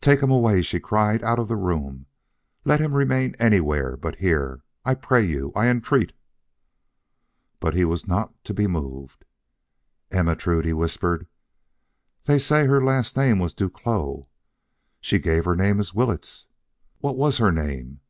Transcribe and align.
"Take 0.00 0.20
him 0.20 0.30
away!" 0.32 0.60
she 0.62 0.80
cried. 0.80 1.22
"Out 1.22 1.38
of 1.38 1.46
the 1.46 1.54
room! 1.54 2.06
Let 2.64 2.80
him 2.80 2.94
remain 2.94 3.36
anywhere 3.38 3.96
but 3.96 4.16
here. 4.16 4.64
I 4.84 4.94
pray 4.96 5.24
you; 5.24 5.52
I 5.54 5.68
entreat." 5.68 6.12
But 7.60 7.72
he 7.72 7.84
was 7.84 8.08
not 8.08 8.34
to 8.42 8.52
be 8.54 8.66
moved. 8.66 9.24
"Ermentrude," 10.12 10.66
he 10.66 10.72
whispered; 10.72 11.28
"they 12.24 12.40
say 12.40 12.66
her 12.66 12.80
name 12.80 13.38
was 13.38 13.54
Duclos. 13.54 14.26
She 15.00 15.20
gave 15.20 15.44
her 15.44 15.54
name 15.54 15.78
as 15.78 15.94
Willetts. 15.94 16.46
What 16.98 17.16
was 17.16 17.38
her 17.38 17.52
name? 17.52 18.00